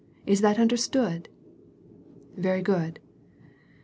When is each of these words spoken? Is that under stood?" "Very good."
Is 0.25 0.41
that 0.41 0.57
under 0.57 0.77
stood?" 0.77 1.29
"Very 2.35 2.63
good." 2.63 2.99